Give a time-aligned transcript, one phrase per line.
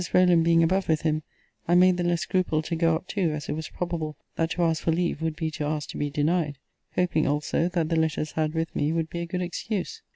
[0.15, 1.21] Rowland being above with him,
[1.67, 4.63] I made the less scruple to go up too, as it was probable, that to
[4.63, 6.57] ask for leave would be to ask to be denied;
[6.95, 10.01] hoping also, that the letters had with me would be a good excuse.